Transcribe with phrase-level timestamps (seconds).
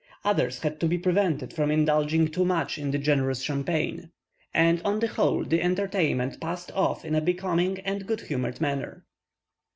[0.25, 4.09] Others had to be prevented from indulging too much in the generous champagne;
[4.51, 9.05] but, on the whole, the entertainment passed off in a becoming and good humoured manner.